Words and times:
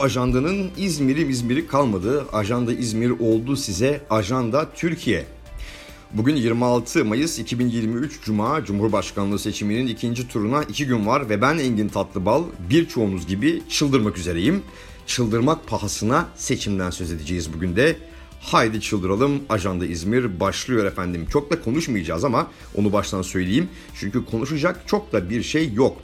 ajandanın 0.00 0.70
İzmir'i 0.76 1.30
İzmir'i 1.30 1.66
kalmadı. 1.66 2.26
Ajanda 2.32 2.72
İzmir 2.72 3.10
oldu 3.10 3.56
size 3.56 4.00
ajanda 4.10 4.68
Türkiye. 4.74 5.26
Bugün 6.12 6.36
26 6.36 7.04
Mayıs 7.04 7.38
2023 7.38 8.22
Cuma 8.22 8.64
Cumhurbaşkanlığı 8.64 9.38
seçiminin 9.38 9.86
ikinci 9.86 10.28
turuna 10.28 10.62
iki 10.62 10.86
gün 10.86 11.06
var 11.06 11.28
ve 11.28 11.42
ben 11.42 11.58
Engin 11.58 11.88
Tatlıbal 11.88 12.44
birçoğunuz 12.70 13.26
gibi 13.26 13.62
çıldırmak 13.68 14.18
üzereyim. 14.18 14.62
Çıldırmak 15.06 15.66
pahasına 15.66 16.28
seçimden 16.36 16.90
söz 16.90 17.12
edeceğiz 17.12 17.54
bugün 17.54 17.76
de. 17.76 17.96
Haydi 18.40 18.80
çıldıralım 18.80 19.42
Ajanda 19.48 19.86
İzmir 19.86 20.40
başlıyor 20.40 20.84
efendim. 20.84 21.26
Çok 21.32 21.50
da 21.50 21.62
konuşmayacağız 21.62 22.24
ama 22.24 22.50
onu 22.74 22.92
baştan 22.92 23.22
söyleyeyim. 23.22 23.68
Çünkü 23.94 24.24
konuşacak 24.24 24.82
çok 24.86 25.12
da 25.12 25.30
bir 25.30 25.42
şey 25.42 25.72
yok. 25.72 25.96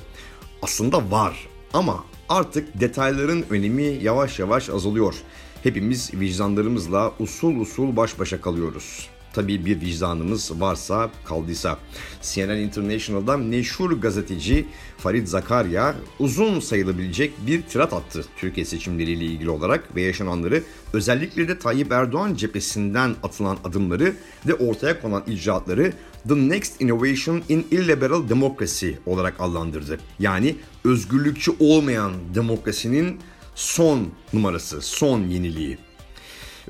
Aslında 0.63 1.11
var 1.11 1.49
ama 1.73 2.05
artık 2.29 2.81
detayların 2.81 3.45
önemi 3.51 3.99
yavaş 4.03 4.39
yavaş 4.39 4.71
azalıyor. 4.71 5.15
Hepimiz 5.63 6.15
vicdanlarımızla 6.15 7.13
usul 7.21 7.61
usul 7.61 7.97
baş 7.97 8.19
başa 8.19 8.41
kalıyoruz 8.41 9.16
tabii 9.37 9.67
bir 9.67 9.81
vicdanımız 9.81 10.61
varsa 10.61 11.11
kaldıysa. 11.25 11.79
CNN 12.23 12.57
International'da 12.57 13.37
meşhur 13.37 13.93
gazeteci 13.93 14.67
Farid 14.99 15.27
Zakarya 15.27 15.95
uzun 16.19 16.61
sayılabilecek 16.61 17.33
bir 17.47 17.63
tirat 17.63 17.93
attı 17.93 18.25
Türkiye 18.37 18.67
seçimleriyle 18.67 19.25
ilgili 19.25 19.51
olarak 19.51 19.97
ve 19.97 20.03
yaşananları 20.03 20.63
özellikle 20.93 21.49
de 21.49 21.59
Tayyip 21.59 21.93
Erdoğan 21.93 22.35
cephesinden 22.35 23.15
atılan 23.23 23.59
adımları 23.65 24.17
ve 24.47 24.55
ortaya 24.55 25.01
konan 25.01 25.23
icraatları 25.27 25.93
The 26.29 26.35
Next 26.35 26.81
Innovation 26.81 27.43
in 27.49 27.67
Illiberal 27.71 28.29
Democracy 28.29 28.91
olarak 29.07 29.35
adlandırdı. 29.39 29.99
Yani 30.19 30.57
özgürlükçü 30.85 31.53
olmayan 31.61 32.13
demokrasinin 32.35 33.21
son 33.55 34.09
numarası, 34.33 34.83
son 34.83 35.21
yeniliği. 35.21 35.86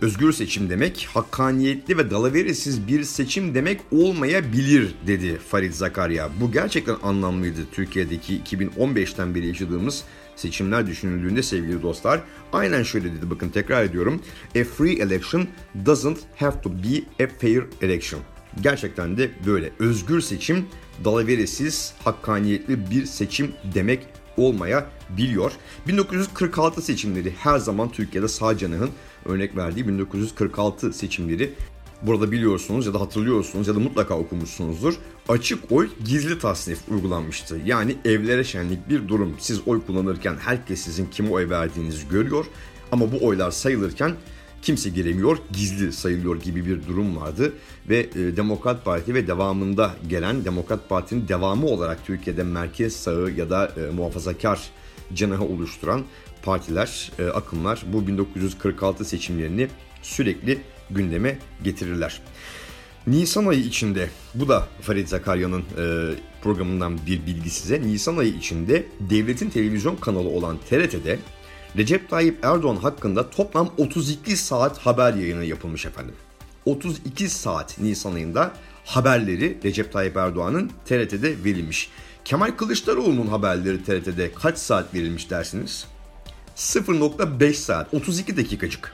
Özgür 0.01 0.33
seçim 0.33 0.71
demek, 0.71 1.09
hakkaniyetli 1.15 1.99
ve 1.99 2.11
dalaveresiz 2.11 2.89
bir 2.89 3.05
seçim 3.05 3.55
demek 3.55 3.81
olmayabilir 3.93 4.95
dedi 5.07 5.39
Farid 5.49 5.73
Zakarya. 5.73 6.31
Bu 6.41 6.53
gerçekten 6.53 6.97
anlamlıydı 7.03 7.61
Türkiye'deki 7.73 8.41
2015'ten 8.41 9.35
beri 9.35 9.47
yaşadığımız 9.47 10.05
seçimler 10.37 10.87
düşünüldüğünde 10.87 11.43
sevgili 11.43 11.83
dostlar. 11.83 12.21
Aynen 12.53 12.83
şöyle 12.83 13.13
dedi 13.13 13.31
bakın 13.31 13.49
tekrar 13.49 13.85
ediyorum. 13.85 14.23
A 14.61 14.65
free 14.65 14.93
election 14.93 15.47
doesn't 15.87 16.19
have 16.37 16.61
to 16.63 16.71
be 16.71 17.25
a 17.25 17.29
fair 17.41 17.65
election. 17.83 18.21
Gerçekten 18.61 19.17
de 19.17 19.31
böyle. 19.47 19.71
Özgür 19.79 20.21
seçim 20.21 20.67
dalaveresiz, 21.05 21.95
hakkaniyetli 22.05 22.91
bir 22.91 23.07
seçim 23.07 23.53
demek 23.75 24.07
olmayabiliyor. 24.37 25.53
1946 25.89 26.83
seçimleri 26.83 27.33
her 27.39 27.59
zaman 27.59 27.89
Türkiye'de 27.89 28.29
sağ 28.29 28.59
canahın 28.59 28.91
örnek 29.25 29.57
verdiği 29.57 29.89
1946 29.89 30.93
seçimleri 30.93 31.55
burada 32.03 32.33
biliyorsunuz 32.33 32.87
ya 32.87 32.95
da 32.95 33.01
hatırlıyorsunuz 33.01 33.69
ya 33.69 33.75
da 33.75 33.79
mutlaka 33.79 34.19
okumuşsunuzdur. 34.19 34.95
Açık 35.29 35.73
oy 35.73 35.89
gizli 36.05 36.39
tasnif 36.39 36.79
uygulanmıştı. 36.89 37.61
Yani 37.65 37.97
evlere 38.05 38.45
şenlik 38.45 38.89
bir 38.89 39.09
durum. 39.09 39.35
Siz 39.39 39.69
oy 39.69 39.87
kullanırken 39.87 40.37
herkes 40.41 40.81
sizin 40.81 41.07
kime 41.07 41.31
oy 41.31 41.51
verdiğinizi 41.51 42.09
görüyor. 42.09 42.47
Ama 42.93 43.13
bu 43.13 43.27
oylar 43.27 43.51
sayılırken 43.51 44.15
kimse 44.67 44.91
giremiyor, 44.91 45.39
gizli 45.53 45.93
sayılıyor 45.93 46.41
gibi 46.41 46.67
bir 46.67 46.87
durum 46.87 47.17
vardı. 47.17 47.53
Ve 47.89 47.99
e, 47.99 48.37
Demokrat 48.37 48.85
Parti 48.85 49.15
ve 49.15 49.27
devamında 49.27 49.95
gelen 50.09 50.45
Demokrat 50.45 50.89
Parti'nin 50.89 51.29
devamı 51.29 51.67
olarak 51.67 52.07
Türkiye'de 52.07 52.43
merkez 52.43 52.97
sağı 52.97 53.31
ya 53.31 53.51
da 53.51 53.73
e, 53.77 53.91
muhafazakar 53.91 54.61
cenahı 55.15 55.45
oluşturan 55.45 56.03
partiler, 56.43 57.13
e, 57.19 57.25
akımlar 57.25 57.85
bu 57.93 58.07
1946 58.07 59.05
seçimlerini 59.05 59.69
sürekli 60.03 60.59
gündeme 60.91 61.39
getirirler. 61.65 62.23
Nisan 63.07 63.47
ayı 63.47 63.61
içinde, 63.61 64.11
bu 64.35 64.49
da 64.49 64.69
Farid 64.81 65.07
Zakarya'nın 65.07 65.61
e, 65.61 66.15
programından 66.43 66.99
bir 67.07 67.27
bilgi 67.27 67.51
size. 67.51 67.83
Nisan 67.83 68.17
ayı 68.17 68.35
içinde 68.35 68.87
devletin 69.01 69.51
televizyon 69.51 69.97
kanalı 69.97 70.29
olan 70.29 70.59
TRT'de 70.71 71.19
Recep 71.77 72.11
Tayyip 72.11 72.45
Erdoğan 72.45 72.77
hakkında 72.77 73.31
toplam 73.31 73.71
32 73.77 74.37
saat 74.37 74.79
haber 74.79 75.15
yayını 75.15 75.45
yapılmış 75.45 75.87
efendim. 75.87 76.15
32 76.65 77.29
saat 77.29 77.79
Nisan 77.79 78.15
ayında 78.15 78.53
haberleri 78.85 79.59
Recep 79.65 79.93
Tayyip 79.93 80.17
Erdoğan'ın 80.17 80.71
TRT'de 80.85 81.45
verilmiş. 81.45 81.91
Kemal 82.25 82.51
Kılıçdaroğlu'nun 82.51 83.27
haberleri 83.27 83.85
TRT'de 83.85 84.33
kaç 84.33 84.59
saat 84.59 84.95
verilmiş 84.95 85.31
dersiniz? 85.31 85.87
0.5 86.57 87.53
saat, 87.53 87.95
32 87.95 88.37
dakikacık. 88.37 88.93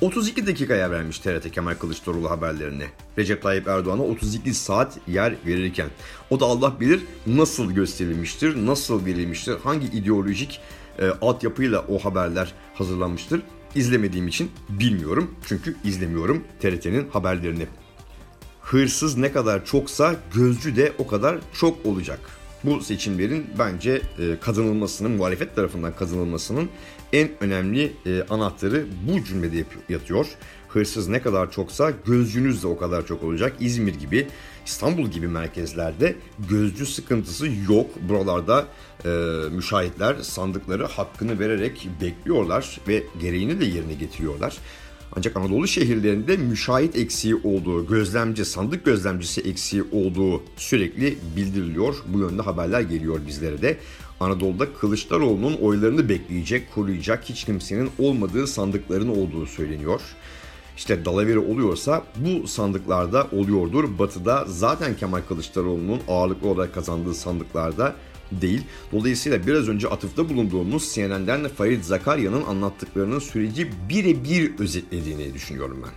32 0.00 0.46
dakikaya 0.46 0.90
vermiş 0.90 1.18
TRT 1.18 1.50
Kemal 1.50 1.74
Kılıçdaroğlu 1.74 2.30
haberlerini. 2.30 2.84
Recep 3.18 3.42
Tayyip 3.42 3.68
Erdoğan'a 3.68 4.02
32 4.02 4.54
saat 4.54 4.98
yer 5.08 5.34
verirken. 5.46 5.88
O 6.30 6.40
da 6.40 6.44
Allah 6.44 6.80
bilir 6.80 7.00
nasıl 7.26 7.72
gösterilmiştir, 7.72 8.66
nasıl 8.66 9.06
verilmiştir, 9.06 9.56
hangi 9.64 9.86
ideolojik 9.86 10.60
e, 10.98 11.06
altyapıyla 11.20 11.84
o 11.88 11.98
haberler 11.98 12.52
hazırlanmıştır. 12.74 13.42
İzlemediğim 13.74 14.28
için 14.28 14.50
bilmiyorum 14.68 15.34
çünkü 15.46 15.76
izlemiyorum 15.84 16.44
TRT'nin 16.60 17.08
haberlerini. 17.08 17.66
Hırsız 18.60 19.16
ne 19.16 19.32
kadar 19.32 19.64
çoksa 19.64 20.16
gözcü 20.34 20.76
de 20.76 20.92
o 20.98 21.06
kadar 21.06 21.38
çok 21.52 21.86
olacak 21.86 22.20
bu 22.66 22.80
seçimlerin 22.80 23.46
bence 23.58 24.02
e, 24.18 24.40
kazanılmasının, 24.40 25.10
muhalefet 25.10 25.56
tarafından 25.56 25.96
kazanılmasının 25.96 26.68
en 27.12 27.28
önemli 27.40 27.92
e, 28.06 28.22
anahtarı 28.30 28.86
bu 29.08 29.24
cümlede 29.24 29.64
yatıyor. 29.88 30.26
Hırsız 30.76 31.08
ne 31.08 31.22
kadar 31.22 31.50
çoksa 31.50 31.92
gözcünüz 32.06 32.62
de 32.62 32.66
o 32.66 32.76
kadar 32.76 33.06
çok 33.06 33.22
olacak. 33.22 33.56
İzmir 33.60 33.94
gibi, 33.94 34.26
İstanbul 34.66 35.08
gibi 35.08 35.28
merkezlerde 35.28 36.16
gözcü 36.50 36.86
sıkıntısı 36.86 37.48
yok. 37.70 37.90
Buralarda 38.08 38.66
e, 39.04 39.08
müşahitler 39.50 40.16
sandıkları 40.22 40.86
hakkını 40.86 41.38
vererek 41.38 41.88
bekliyorlar 42.00 42.80
ve 42.88 43.02
gereğini 43.20 43.60
de 43.60 43.64
yerine 43.64 43.94
getiriyorlar. 43.94 44.56
Ancak 45.16 45.36
Anadolu 45.36 45.68
şehirlerinde 45.68 46.36
müşahit 46.36 46.96
eksiği 46.96 47.34
olduğu, 47.34 47.86
gözlemci, 47.86 48.44
sandık 48.44 48.84
gözlemcisi 48.84 49.40
eksiği 49.40 49.84
olduğu 49.92 50.42
sürekli 50.56 51.18
bildiriliyor. 51.36 51.96
Bu 52.06 52.18
yönde 52.18 52.42
haberler 52.42 52.80
geliyor 52.80 53.20
bizlere 53.26 53.62
de. 53.62 53.78
Anadolu'da 54.20 54.72
Kılıçdaroğlu'nun 54.72 55.54
oylarını 55.54 56.08
bekleyecek, 56.08 56.74
koruyacak 56.74 57.24
hiç 57.24 57.44
kimsenin 57.44 57.90
olmadığı 57.98 58.46
sandıkların 58.46 59.08
olduğu 59.08 59.46
söyleniyor. 59.46 60.00
İşte 60.76 61.04
dalaveri 61.04 61.38
oluyorsa 61.38 62.04
bu 62.16 62.48
sandıklarda 62.48 63.26
oluyordur. 63.32 63.98
Batı'da 63.98 64.44
zaten 64.48 64.96
Kemal 64.96 65.20
Kılıçdaroğlu'nun 65.28 66.00
ağırlıklı 66.08 66.48
olarak 66.48 66.74
kazandığı 66.74 67.14
sandıklarda 67.14 67.94
değil. 68.32 68.62
Dolayısıyla 68.92 69.46
biraz 69.46 69.68
önce 69.68 69.88
atıfta 69.88 70.28
bulunduğumuz 70.28 70.94
CNN'den 70.94 71.48
Farid 71.48 71.82
Zakarya'nın 71.82 72.44
anlattıklarının 72.44 73.18
süreci 73.18 73.70
birebir 73.88 74.58
özetlediğini 74.58 75.34
düşünüyorum 75.34 75.82
ben. 75.84 75.92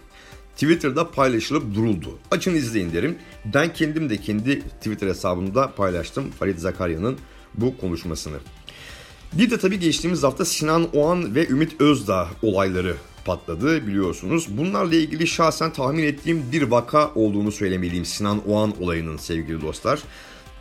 Twitter'da 0.53 1.11
paylaşılıp 1.11 1.75
duruldu. 1.75 2.19
Açın 2.31 2.55
izleyin 2.55 2.93
derim. 2.93 3.17
Ben 3.53 3.73
kendim 3.73 4.09
de 4.09 4.17
kendi 4.17 4.61
Twitter 4.61 5.07
hesabımda 5.07 5.71
paylaştım 5.71 6.31
Farid 6.39 6.57
Zakarya'nın 6.57 7.17
bu 7.55 7.77
konuşmasını. 7.77 8.37
Bir 9.33 9.51
de 9.51 9.57
tabii 9.57 9.79
geçtiğimiz 9.79 10.23
hafta 10.23 10.45
Sinan 10.45 10.87
Oğan 10.93 11.35
ve 11.35 11.47
Ümit 11.47 11.81
Özdağ 11.81 12.27
olayları 12.41 12.95
patladı 13.29 13.87
biliyorsunuz. 13.87 14.57
Bunlarla 14.57 14.95
ilgili 14.95 15.27
şahsen 15.27 15.73
tahmin 15.73 16.03
ettiğim 16.03 16.51
bir 16.51 16.61
vaka 16.61 17.11
olduğunu 17.15 17.51
söylemeliyim 17.51 18.05
Sinan 18.05 18.49
Oğan 18.49 18.73
olayının 18.81 19.17
sevgili 19.17 19.61
dostlar. 19.61 19.99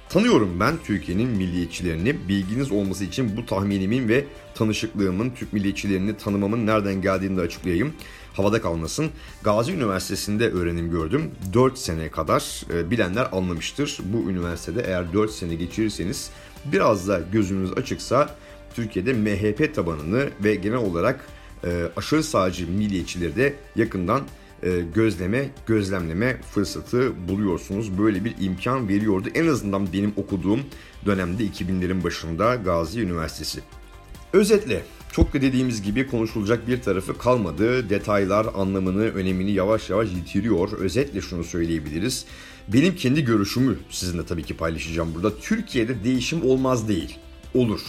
Tanıyorum 0.09 0.61
ben 0.61 0.75
Türkiye'nin 0.85 1.29
milliyetçilerini. 1.29 2.29
Bilginiz 2.29 2.73
olması 2.73 3.05
için 3.05 3.37
bu 3.37 3.47
tahminimin 3.47 4.09
ve 4.09 4.25
tanışıklığımın, 4.55 5.31
Türk 5.31 5.53
milliyetçilerini 5.53 6.17
tanımamın 6.17 6.67
nereden 6.67 7.03
geldiğini 7.03 7.37
de 7.37 7.41
açıklayayım. 7.41 7.93
Havada 8.33 8.63
kalmasın. 8.63 9.11
Gazi 9.43 9.73
Üniversitesi'nde 9.73 10.51
öğrenim 10.51 10.91
gördüm. 10.91 11.31
4 11.53 11.79
sene 11.79 12.11
kadar 12.11 12.63
e, 12.75 12.91
bilenler 12.91 13.29
anlamıştır. 13.33 13.99
Bu 14.05 14.31
üniversitede 14.31 14.83
eğer 14.87 15.13
4 15.13 15.31
sene 15.31 15.55
geçirirseniz 15.55 16.31
biraz 16.65 17.09
da 17.09 17.21
gözünüz 17.33 17.73
açıksa 17.73 18.37
Türkiye'de 18.75 19.13
MHP 19.13 19.75
tabanını 19.75 20.29
ve 20.45 20.55
genel 20.55 20.79
olarak 20.79 21.38
e, 21.65 21.89
aşırı 21.97 22.23
sağcı 22.23 22.69
milliyetçileri 22.69 23.37
de 23.37 23.55
yakından 23.77 24.23
e, 24.63 24.81
gözleme, 24.95 25.51
gözlemleme 25.67 26.41
fırsatı 26.55 27.29
buluyorsunuz. 27.29 27.99
Böyle 27.99 28.25
bir 28.25 28.35
imkan 28.41 28.89
veriyordu. 28.89 29.29
En 29.35 29.47
azından 29.47 29.93
benim 29.93 30.13
okuduğum 30.17 30.61
dönemde 31.07 31.45
2000'lerin 31.45 32.05
başında 32.05 32.55
Gazi 32.55 33.01
Üniversitesi. 33.01 33.61
Özetle 34.33 34.83
çok 35.13 35.35
da 35.35 35.41
dediğimiz 35.41 35.83
gibi 35.83 36.07
konuşulacak 36.07 36.69
bir 36.69 36.83
tarafı 36.83 37.19
kalmadı. 37.19 37.91
Detaylar 37.91 38.47
anlamını, 38.55 39.03
önemini 39.03 39.51
yavaş 39.51 39.91
yavaş 39.91 40.09
yitiriyor. 40.13 40.73
Özetle 40.73 41.21
şunu 41.21 41.45
söyleyebiliriz. 41.45 42.25
Benim 42.69 42.97
kendi 42.97 43.25
görüşümü 43.25 43.77
sizinle 43.91 44.27
tabii 44.27 44.43
ki 44.43 44.57
paylaşacağım 44.57 45.15
burada. 45.15 45.39
Türkiye'de 45.39 46.05
değişim 46.05 46.45
olmaz 46.45 46.89
değil. 46.89 47.19
Olur. 47.55 47.81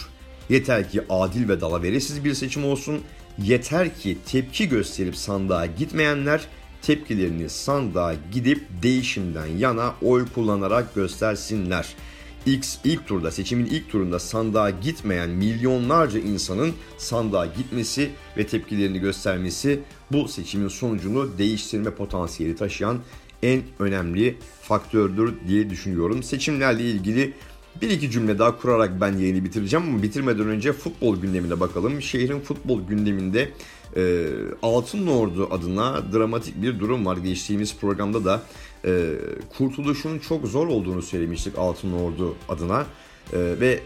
Yeter 0.48 0.90
ki 0.90 1.02
adil 1.10 1.48
ve 1.48 1.60
dalaveresiz 1.60 2.24
bir 2.24 2.34
seçim 2.34 2.64
olsun. 2.64 3.00
Yeter 3.44 3.94
ki 3.94 4.18
tepki 4.26 4.68
gösterip 4.68 5.16
sandığa 5.16 5.66
gitmeyenler 5.66 6.46
tepkilerini 6.82 7.48
sandığa 7.48 8.14
gidip 8.32 8.66
değişimden 8.82 9.46
yana 9.46 9.94
oy 10.02 10.26
kullanarak 10.34 10.94
göstersinler. 10.94 11.94
İlk, 12.46 12.66
ilk 12.84 13.06
turda 13.06 13.30
seçimin 13.30 13.66
ilk 13.66 13.90
turunda 13.90 14.18
sandığa 14.18 14.70
gitmeyen 14.70 15.30
milyonlarca 15.30 16.20
insanın 16.20 16.72
sandığa 16.98 17.46
gitmesi 17.46 18.10
ve 18.36 18.46
tepkilerini 18.46 18.98
göstermesi 18.98 19.80
bu 20.12 20.28
seçimin 20.28 20.68
sonucunu 20.68 21.38
değiştirme 21.38 21.90
potansiyeli 21.90 22.56
taşıyan 22.56 22.98
en 23.42 23.62
önemli 23.78 24.36
faktördür 24.62 25.34
diye 25.48 25.70
düşünüyorum. 25.70 26.22
Seçimlerle 26.22 26.82
ilgili 26.82 27.34
bir 27.82 27.90
iki 27.90 28.10
cümle 28.10 28.38
daha 28.38 28.58
kurarak 28.58 29.00
ben 29.00 29.12
yayını 29.12 29.44
bitireceğim 29.44 29.88
ama 29.88 30.02
bitirmeden 30.02 30.46
önce 30.46 30.72
futbol 30.72 31.16
gündemine 31.16 31.60
bakalım. 31.60 32.02
Şehrin 32.02 32.40
futbol 32.40 32.80
gündeminde 32.88 33.50
e, 33.96 34.26
Altın 34.62 35.06
Ordu 35.06 35.48
adına 35.50 36.12
dramatik 36.12 36.62
bir 36.62 36.80
durum 36.80 37.06
var. 37.06 37.16
Geçtiğimiz 37.16 37.76
programda 37.76 38.24
da 38.24 38.42
e, 38.84 39.14
kurtuluşun 39.58 40.18
çok 40.18 40.46
zor 40.46 40.66
olduğunu 40.66 41.02
söylemiştik 41.02 41.58
Altın 41.58 41.92
Ordu 41.92 42.36
adına 42.48 42.86
e, 43.32 43.38
ve 43.60 43.80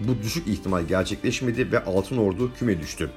bu 0.00 0.22
düşük 0.22 0.48
ihtimal 0.48 0.82
gerçekleşmedi 0.82 1.72
ve 1.72 1.84
Altın 1.84 2.16
Ordu 2.16 2.50
küme 2.58 2.80
düştü. 2.80 3.10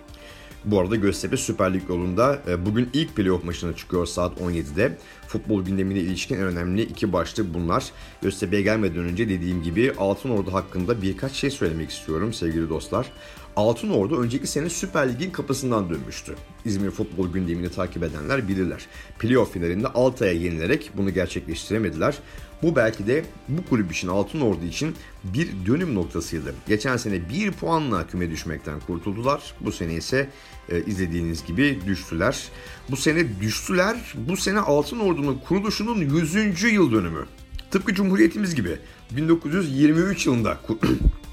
Bu 0.66 0.80
arada 0.80 0.96
Göztepe 0.96 1.38
Süper 1.38 1.74
Lig 1.74 1.90
yolunda 1.90 2.42
e, 2.48 2.66
bugün 2.66 2.90
ilk 2.94 3.16
playoff 3.16 3.44
maçına 3.44 3.76
çıkıyor 3.76 4.06
saat 4.06 4.40
17'de. 4.42 4.98
Futbol 5.28 5.66
gündemine 5.66 6.00
ilişkin 6.00 6.36
en 6.36 6.42
önemli 6.42 6.82
iki 6.82 7.14
başlık 7.14 7.54
bunlar. 7.54 7.86
Göztepe'ye 8.22 8.62
gelmeden 8.62 9.04
önce 9.04 9.30
dediğim 9.30 9.64
gibi 9.64 9.94
Altın 9.98 10.30
Ordu 10.30 10.54
hakkında 10.54 11.02
birkaç 11.02 11.32
şey 11.32 11.50
söylemek 11.50 11.90
istiyorum 11.90 12.34
sevgili 12.34 12.70
dostlar. 12.70 13.12
Altın 13.56 13.90
Ordu 13.90 14.22
önceki 14.22 14.48
sene 14.48 14.70
Süper 14.70 15.14
Lig'in 15.14 15.32
kapısından 15.32 15.90
dönmüştü. 15.90 16.36
İzmir 16.66 16.92
futbol 16.92 17.34
gündemini 17.34 17.70
takip 17.70 18.04
edenler 18.04 18.48
bilirler. 18.48 18.86
Playoff 19.20 19.54
finalinde 19.54 19.88
Altay'a 19.88 20.32
yenilerek 20.32 20.92
bunu 20.98 21.14
gerçekleştiremediler. 21.14 22.18
Bu 22.64 22.76
belki 22.76 23.08
de 23.08 23.26
bu 23.50 23.66
kulüp 23.70 23.92
için 23.92 24.08
Altın 24.08 24.42
Ordu 24.42 24.66
için 24.66 24.96
bir 25.24 25.50
dönüm 25.66 25.96
noktasıydı. 25.96 26.56
Geçen 26.68 26.98
sene 26.98 27.30
bir 27.30 27.52
puanla 27.52 28.08
küme 28.08 28.30
düşmekten 28.32 28.80
kurtuldular. 28.80 29.54
Bu 29.62 29.72
sene 29.72 29.94
ise 29.94 30.30
e, 30.70 30.84
izlediğiniz 30.86 31.46
gibi 31.46 31.80
düştüler. 31.88 32.48
Bu 32.92 32.98
sene 32.98 33.42
düştüler. 33.42 34.14
Bu 34.16 34.38
sene 34.38 34.60
Altın 34.60 35.00
Ordu'nun 35.00 35.42
kuruluşunun 35.48 36.02
100. 36.02 36.64
yıl 36.64 36.92
dönümü. 36.92 37.26
Tıpkı 37.72 37.94
Cumhuriyetimiz 37.94 38.56
gibi 38.56 38.78
1923 39.12 40.26
yılında 40.26 40.60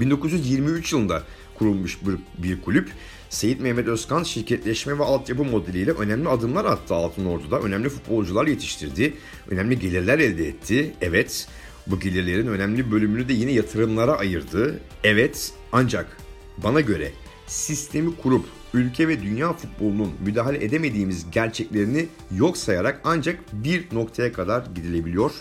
1923 0.00 0.92
yılında 0.92 1.22
kurulmuş 1.58 1.98
bir, 2.02 2.16
bir 2.42 2.62
kulüp. 2.62 2.90
Seyit 3.30 3.60
Mehmet 3.60 3.88
Özkan 3.88 4.22
şirketleşme 4.22 4.98
ve 4.98 5.02
altyapı 5.02 5.44
modeliyle 5.44 5.90
önemli 5.90 6.28
adımlar 6.28 6.64
attı 6.64 6.94
Altın 6.94 7.24
Ordu'da. 7.24 7.60
Önemli 7.60 7.88
futbolcular 7.88 8.46
yetiştirdi. 8.46 9.14
Önemli 9.50 9.78
gelirler 9.78 10.18
elde 10.18 10.48
etti. 10.48 10.94
Evet 11.00 11.48
bu 11.86 12.00
gelirlerin 12.00 12.46
önemli 12.46 12.90
bölümünü 12.90 13.28
de 13.28 13.32
yine 13.32 13.52
yatırımlara 13.52 14.18
ayırdı. 14.18 14.80
Evet 15.04 15.52
ancak 15.72 16.16
bana 16.58 16.80
göre 16.80 17.12
sistemi 17.46 18.16
kurup 18.16 18.44
ülke 18.74 19.08
ve 19.08 19.22
dünya 19.22 19.52
futbolunun 19.52 20.12
müdahale 20.24 20.64
edemediğimiz 20.64 21.30
gerçeklerini 21.30 22.06
yok 22.36 22.56
sayarak 22.56 23.00
ancak 23.04 23.38
bir 23.52 23.84
noktaya 23.92 24.32
kadar 24.32 24.66
gidilebiliyor. 24.74 25.32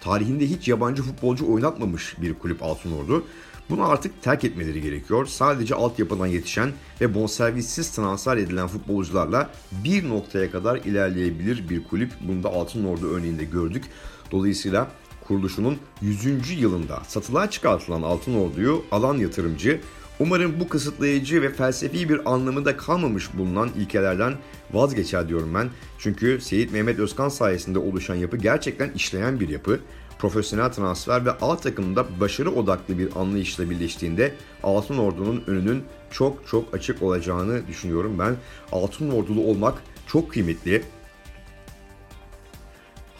Tarihinde 0.00 0.46
hiç 0.46 0.68
yabancı 0.68 1.02
futbolcu 1.02 1.52
oynatmamış 1.52 2.16
bir 2.22 2.34
kulüp 2.34 2.62
Altın 2.62 2.92
Ordu. 2.92 3.24
Bunu 3.70 3.88
artık 3.88 4.22
terk 4.22 4.44
etmeleri 4.44 4.82
gerekiyor. 4.82 5.26
Sadece 5.26 5.74
altyapıdan 5.74 6.26
yetişen 6.26 6.72
ve 7.00 7.14
bonservissiz 7.14 7.90
transfer 7.90 8.36
edilen 8.36 8.68
futbolcularla 8.68 9.50
bir 9.84 10.08
noktaya 10.08 10.50
kadar 10.50 10.76
ilerleyebilir 10.76 11.68
bir 11.68 11.84
kulüp. 11.84 12.12
Bunu 12.20 12.42
da 12.42 12.48
Altın 12.48 12.84
Ordu 12.84 13.10
örneğinde 13.10 13.44
gördük. 13.44 13.84
Dolayısıyla 14.30 14.90
kuruluşunun 15.28 15.78
100. 16.02 16.50
yılında 16.60 17.02
satılığa 17.08 17.50
çıkartılan 17.50 18.02
Altın 18.02 18.34
Ordu'yu 18.34 18.84
alan 18.90 19.14
yatırımcı 19.14 19.80
Umarım 20.20 20.60
bu 20.60 20.68
kısıtlayıcı 20.68 21.42
ve 21.42 21.50
felsefi 21.52 22.08
bir 22.08 22.32
anlamında 22.32 22.76
kalmamış 22.76 23.28
bulunan 23.34 23.70
ilkelerden 23.76 24.34
vazgeçer 24.72 25.28
diyorum 25.28 25.54
ben. 25.54 25.68
Çünkü 25.98 26.40
Seyit 26.40 26.72
Mehmet 26.72 26.98
Özkan 26.98 27.28
sayesinde 27.28 27.78
oluşan 27.78 28.14
yapı 28.14 28.36
gerçekten 28.36 28.90
işleyen 28.90 29.40
bir 29.40 29.48
yapı 29.48 29.80
profesyonel 30.18 30.72
transfer 30.72 31.26
ve 31.26 31.30
alt 31.30 31.62
takımda 31.62 32.20
başarı 32.20 32.50
odaklı 32.50 32.98
bir 32.98 33.08
anlayışla 33.16 33.70
birleştiğinde 33.70 34.34
Altın 34.62 34.98
Ordu'nun 34.98 35.44
önünün 35.46 35.82
çok 36.10 36.48
çok 36.48 36.74
açık 36.74 37.02
olacağını 37.02 37.66
düşünüyorum 37.68 38.18
ben. 38.18 38.36
Altın 38.72 39.10
Ordulu 39.10 39.44
olmak 39.44 39.82
çok 40.06 40.30
kıymetli. 40.30 40.82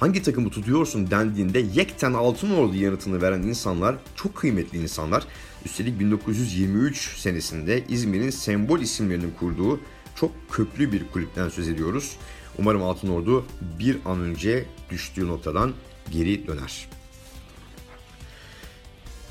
Hangi 0.00 0.22
takımı 0.22 0.50
tutuyorsun 0.50 1.10
dendiğinde 1.10 1.58
yekten 1.58 2.12
Altın 2.12 2.50
Ordu 2.50 2.76
yanıtını 2.76 3.22
veren 3.22 3.42
insanlar 3.42 3.96
çok 4.16 4.34
kıymetli 4.34 4.78
insanlar. 4.78 5.26
Üstelik 5.64 6.00
1923 6.00 7.18
senesinde 7.18 7.84
İzmir'in 7.88 8.30
sembol 8.30 8.80
isimlerinin 8.80 9.34
kurduğu 9.38 9.80
çok 10.14 10.30
köklü 10.50 10.92
bir 10.92 11.08
kulüpten 11.08 11.48
söz 11.48 11.68
ediyoruz. 11.68 12.16
Umarım 12.58 12.82
Altın 12.82 13.08
Ordu 13.08 13.46
bir 13.78 13.98
an 14.04 14.20
önce 14.20 14.64
düştüğü 14.90 15.28
noktadan 15.28 15.72
geri 16.10 16.46
döner. 16.46 16.88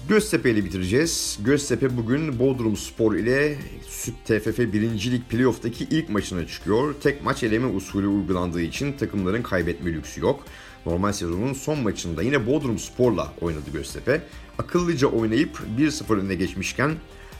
Göztepe 0.07 0.51
ile 0.51 0.65
bitireceğiz. 0.65 1.39
Göztepe 1.45 1.97
bugün 1.97 2.39
Bodrum 2.39 2.77
Spor 2.77 3.15
ile 3.15 3.57
TFF 4.25 4.59
1. 4.59 5.11
Lig 5.11 5.23
Playoff'taki 5.29 5.83
ilk 5.83 6.09
maçına 6.09 6.47
çıkıyor. 6.47 6.95
Tek 7.03 7.23
maç 7.23 7.43
eleme 7.43 7.67
usulü 7.67 8.07
uygulandığı 8.07 8.61
için 8.61 8.93
takımların 8.93 9.41
kaybetme 9.41 9.93
lüksü 9.93 10.21
yok. 10.21 10.45
Normal 10.85 11.13
sezonun 11.13 11.53
son 11.53 11.79
maçında 11.79 12.23
yine 12.23 12.47
Bodrum 12.47 12.79
Spor'la 12.79 13.33
oynadı 13.41 13.71
Göztepe. 13.73 14.21
Akıllıca 14.57 15.07
oynayıp 15.07 15.59
1-0 15.79 16.19
önüne 16.19 16.35
geçmişken 16.35 16.91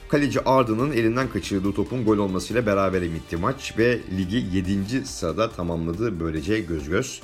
kaleci 0.08 0.40
Arda'nın 0.40 0.92
elinden 0.92 1.28
kaçırdığı 1.28 1.72
topun 1.72 2.04
gol 2.04 2.18
olmasıyla 2.18 2.66
beraber 2.66 3.02
bitti 3.02 3.36
maç 3.36 3.74
ve 3.78 3.98
ligi 4.16 4.46
7. 4.52 5.06
sırada 5.06 5.50
tamamladı 5.50 6.20
böylece 6.20 6.60
göz 6.60 6.88
göz. 6.88 7.20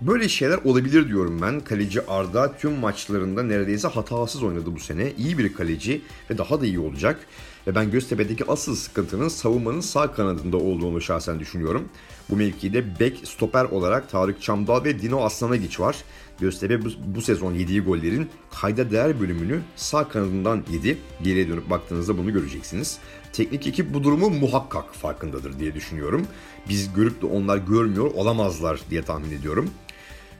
Böyle 0.00 0.28
şeyler 0.28 0.58
olabilir 0.64 1.08
diyorum 1.08 1.42
ben. 1.42 1.60
Kaleci 1.60 2.06
Arda 2.06 2.56
tüm 2.56 2.72
maçlarında 2.72 3.42
neredeyse 3.42 3.88
hatasız 3.88 4.42
oynadı 4.42 4.74
bu 4.74 4.80
sene. 4.80 5.12
İyi 5.18 5.38
bir 5.38 5.52
kaleci 5.52 6.00
ve 6.30 6.38
daha 6.38 6.60
da 6.60 6.66
iyi 6.66 6.78
olacak. 6.78 7.26
Ve 7.66 7.74
ben 7.74 7.90
Göztepe'deki 7.90 8.44
asıl 8.48 8.76
sıkıntının 8.76 9.28
savunmanın 9.28 9.80
sağ 9.80 10.12
kanadında 10.12 10.56
olduğunu 10.56 11.00
şahsen 11.00 11.40
düşünüyorum. 11.40 11.88
Bu 12.30 12.36
mevkide 12.36 13.00
bek 13.00 13.20
stoper 13.24 13.64
olarak 13.64 14.10
Tarık 14.10 14.42
Çamdal 14.42 14.84
ve 14.84 15.02
Dino 15.02 15.24
Aslanagiç 15.24 15.80
var. 15.80 15.96
Göztepe 16.42 16.84
bu, 16.84 16.88
bu 17.06 17.22
sezon 17.22 17.54
yediği 17.54 17.80
gollerin 17.80 18.30
kayda 18.50 18.90
değer 18.90 19.20
bölümünü 19.20 19.60
sağ 19.76 20.08
kanadından 20.08 20.64
yedi. 20.72 20.98
Geriye 21.22 21.48
dönüp 21.48 21.70
baktığınızda 21.70 22.18
bunu 22.18 22.32
göreceksiniz. 22.32 22.98
Teknik 23.32 23.66
ekip 23.66 23.94
bu 23.94 24.04
durumu 24.04 24.30
muhakkak 24.30 24.94
farkındadır 24.94 25.58
diye 25.58 25.74
düşünüyorum. 25.74 26.26
Biz 26.68 26.92
görüp 26.92 27.22
de 27.22 27.26
onlar 27.26 27.56
görmüyor 27.56 28.10
olamazlar 28.14 28.80
diye 28.90 29.02
tahmin 29.02 29.30
ediyorum. 29.30 29.70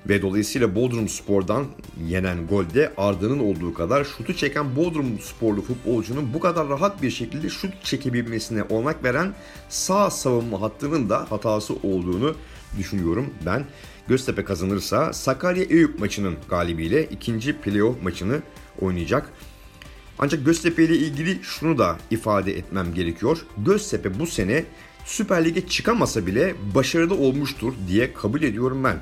Ve 0.08 0.22
dolayısıyla 0.22 0.74
Bodrum 0.74 1.08
Spor'dan 1.08 1.66
yenen 2.08 2.46
golde 2.46 2.92
Arda'nın 2.96 3.38
olduğu 3.38 3.74
kadar 3.74 4.04
şutu 4.04 4.36
çeken 4.36 4.76
Bodrum 4.76 5.18
Sporlu 5.18 5.62
futbolcunun 5.62 6.34
bu 6.34 6.40
kadar 6.40 6.68
rahat 6.68 7.02
bir 7.02 7.10
şekilde 7.10 7.48
şut 7.48 7.84
çekebilmesine 7.84 8.62
olanak 8.62 9.04
veren 9.04 9.34
sağ 9.68 10.10
savunma 10.10 10.60
hattının 10.60 11.08
da 11.08 11.30
hatası 11.30 11.74
olduğunu 11.74 12.34
düşünüyorum 12.78 13.30
ben. 13.46 13.64
Göztepe 14.08 14.44
kazanırsa 14.44 15.12
Sakarya 15.12 15.64
Eyüp 15.64 15.98
maçının 15.98 16.36
galibiyle 16.48 17.04
ikinci 17.04 17.56
playoff 17.56 18.02
maçını 18.02 18.42
oynayacak. 18.80 19.32
Ancak 20.18 20.44
Göztepe 20.44 20.84
ile 20.84 20.96
ilgili 20.96 21.38
şunu 21.42 21.78
da 21.78 21.98
ifade 22.10 22.58
etmem 22.58 22.94
gerekiyor. 22.94 23.38
Göztepe 23.58 24.18
bu 24.18 24.26
sene 24.26 24.64
Süper 25.04 25.44
Lig'e 25.44 25.66
çıkamasa 25.66 26.26
bile 26.26 26.54
başarılı 26.74 27.14
olmuştur 27.14 27.72
diye 27.88 28.12
kabul 28.12 28.42
ediyorum 28.42 28.84
ben. 28.84 28.96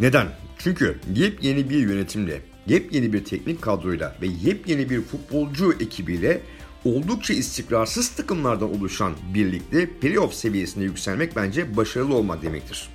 Neden? 0.00 0.26
Çünkü 0.58 0.98
yepyeni 1.14 1.70
bir 1.70 1.78
yönetimle, 1.78 2.40
yepyeni 2.66 3.12
bir 3.12 3.24
teknik 3.24 3.62
kadroyla 3.62 4.16
ve 4.22 4.26
yepyeni 4.26 4.90
bir 4.90 5.02
futbolcu 5.02 5.72
ekibiyle 5.80 6.40
oldukça 6.84 7.34
istikrarsız 7.34 8.08
takımlardan 8.08 8.76
oluşan 8.76 9.12
birlikte 9.34 9.90
playoff 9.90 10.34
seviyesine 10.34 10.84
yükselmek 10.84 11.36
bence 11.36 11.76
başarılı 11.76 12.14
olmak 12.14 12.42
demektir. 12.42 12.88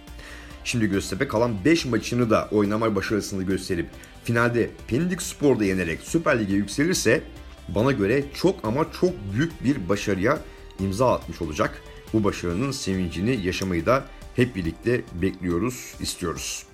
Şimdi 0.63 0.85
Göztepe 0.85 1.27
kalan 1.27 1.65
5 1.65 1.85
maçını 1.85 2.29
da 2.29 2.47
oynama 2.51 2.95
başarısını 2.95 3.43
gösterip 3.43 3.87
finalde 4.23 4.69
Pendik 4.87 5.21
Spor'da 5.21 5.65
yenerek 5.65 5.99
Süper 6.01 6.39
Lig'e 6.39 6.53
yükselirse 6.53 7.21
bana 7.69 7.91
göre 7.91 8.23
çok 8.33 8.65
ama 8.65 8.85
çok 9.01 9.13
büyük 9.33 9.63
bir 9.63 9.89
başarıya 9.89 10.39
imza 10.79 11.13
atmış 11.13 11.41
olacak. 11.41 11.81
Bu 12.13 12.23
başarının 12.23 12.71
sevincini 12.71 13.45
yaşamayı 13.45 13.85
da 13.85 14.05
hep 14.35 14.55
birlikte 14.55 15.01
bekliyoruz, 15.21 15.93
istiyoruz. 15.99 16.65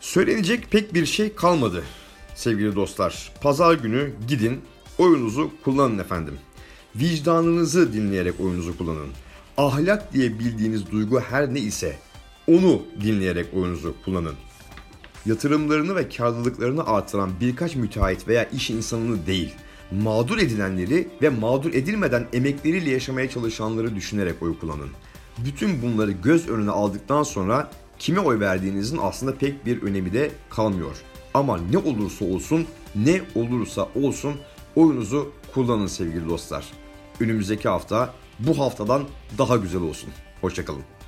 Söylenecek 0.00 0.70
pek 0.70 0.94
bir 0.94 1.06
şey 1.06 1.34
kalmadı 1.34 1.84
sevgili 2.34 2.76
dostlar. 2.76 3.32
Pazar 3.42 3.74
günü 3.74 4.12
gidin 4.28 4.60
oyunuzu 4.98 5.50
kullanın 5.64 5.98
efendim. 5.98 6.34
Vicdanınızı 6.96 7.92
dinleyerek 7.92 8.40
oyunuzu 8.40 8.78
kullanın. 8.78 9.08
Ahlak 9.56 10.12
diye 10.12 10.38
bildiğiniz 10.38 10.90
duygu 10.90 11.20
her 11.20 11.54
ne 11.54 11.60
ise 11.60 11.98
onu 12.48 12.82
dinleyerek 13.02 13.54
oyunuzu 13.54 13.94
kullanın. 14.04 14.34
Yatırımlarını 15.26 15.96
ve 15.96 16.08
karlılıklarını 16.08 16.86
artıran 16.86 17.30
birkaç 17.40 17.76
müteahhit 17.76 18.28
veya 18.28 18.44
iş 18.44 18.70
insanını 18.70 19.26
değil, 19.26 19.54
mağdur 19.90 20.38
edilenleri 20.38 21.08
ve 21.22 21.28
mağdur 21.28 21.74
edilmeden 21.74 22.26
emekleriyle 22.32 22.90
yaşamaya 22.90 23.30
çalışanları 23.30 23.96
düşünerek 23.96 24.42
oy 24.42 24.58
kullanın. 24.58 24.90
Bütün 25.38 25.82
bunları 25.82 26.12
göz 26.12 26.48
önüne 26.48 26.70
aldıktan 26.70 27.22
sonra 27.22 27.70
kime 28.00 28.20
oy 28.20 28.40
verdiğinizin 28.40 28.98
aslında 29.02 29.34
pek 29.34 29.66
bir 29.66 29.82
önemi 29.82 30.12
de 30.12 30.30
kalmıyor. 30.50 30.96
Ama 31.34 31.58
ne 31.58 31.78
olursa 31.78 32.24
olsun, 32.24 32.66
ne 32.94 33.22
olursa 33.34 33.88
olsun 33.94 34.34
oyunuzu 34.76 35.32
kullanın 35.54 35.86
sevgili 35.86 36.28
dostlar. 36.28 36.64
Önümüzdeki 37.20 37.68
hafta 37.68 38.14
bu 38.38 38.58
haftadan 38.58 39.02
daha 39.38 39.56
güzel 39.56 39.82
olsun. 39.82 40.10
Hoşçakalın. 40.40 40.99